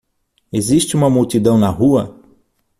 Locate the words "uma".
0.95-1.11